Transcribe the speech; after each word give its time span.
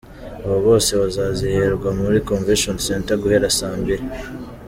Abo 0.43 0.57
bose 0.67 0.91
bazazihererwa 1.01 1.89
muri 2.01 2.17
Convention 2.29 2.77
Center 2.87 3.15
guhera 3.21 3.47
saa 3.57 3.75
mbiri. 3.79 4.03